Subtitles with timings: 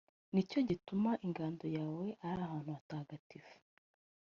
[0.33, 3.55] ni cyo gituma ingando yawe ari ahantu hatagatifu;